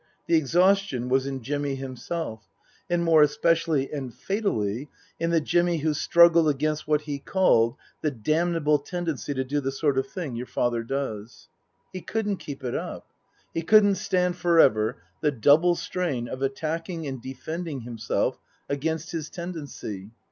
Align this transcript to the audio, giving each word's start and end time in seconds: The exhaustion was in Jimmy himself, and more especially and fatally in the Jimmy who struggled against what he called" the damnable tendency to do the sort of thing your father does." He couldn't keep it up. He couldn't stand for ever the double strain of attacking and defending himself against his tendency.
The 0.25 0.33
exhaustion 0.33 1.09
was 1.09 1.27
in 1.27 1.43
Jimmy 1.43 1.75
himself, 1.75 2.49
and 2.89 3.03
more 3.03 3.21
especially 3.21 3.93
and 3.93 4.11
fatally 4.11 4.89
in 5.19 5.29
the 5.29 5.39
Jimmy 5.39 5.77
who 5.77 5.93
struggled 5.93 6.49
against 6.49 6.87
what 6.87 7.01
he 7.01 7.19
called" 7.19 7.75
the 8.01 8.09
damnable 8.09 8.79
tendency 8.79 9.35
to 9.35 9.43
do 9.43 9.61
the 9.61 9.71
sort 9.71 9.99
of 9.99 10.07
thing 10.07 10.35
your 10.35 10.47
father 10.47 10.81
does." 10.81 11.49
He 11.93 12.01
couldn't 12.01 12.37
keep 12.37 12.63
it 12.63 12.73
up. 12.73 13.11
He 13.53 13.61
couldn't 13.61 13.93
stand 13.93 14.37
for 14.37 14.59
ever 14.59 14.97
the 15.21 15.29
double 15.29 15.75
strain 15.75 16.27
of 16.27 16.41
attacking 16.41 17.05
and 17.05 17.21
defending 17.21 17.81
himself 17.81 18.39
against 18.69 19.11
his 19.11 19.29
tendency. 19.29 20.09